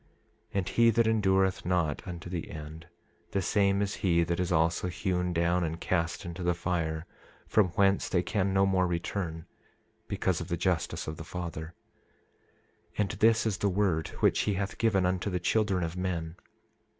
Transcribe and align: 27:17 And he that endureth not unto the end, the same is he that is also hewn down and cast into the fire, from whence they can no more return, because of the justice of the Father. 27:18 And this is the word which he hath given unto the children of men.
27:17 0.01 0.07
And 0.55 0.69
he 0.69 0.89
that 0.89 1.05
endureth 1.05 1.63
not 1.63 2.07
unto 2.07 2.27
the 2.27 2.49
end, 2.49 2.87
the 3.33 3.41
same 3.43 3.83
is 3.83 3.97
he 3.97 4.23
that 4.23 4.39
is 4.39 4.51
also 4.51 4.87
hewn 4.87 5.31
down 5.31 5.63
and 5.63 5.79
cast 5.79 6.25
into 6.25 6.41
the 6.41 6.55
fire, 6.55 7.05
from 7.47 7.67
whence 7.73 8.09
they 8.09 8.23
can 8.23 8.51
no 8.51 8.65
more 8.65 8.87
return, 8.87 9.45
because 10.07 10.41
of 10.41 10.47
the 10.47 10.57
justice 10.57 11.07
of 11.07 11.17
the 11.17 11.23
Father. 11.23 11.75
27:18 12.97 12.97
And 12.97 13.11
this 13.19 13.45
is 13.45 13.59
the 13.59 13.69
word 13.69 14.07
which 14.21 14.39
he 14.49 14.55
hath 14.55 14.79
given 14.79 15.05
unto 15.05 15.29
the 15.29 15.39
children 15.39 15.83
of 15.83 15.95
men. 15.95 16.35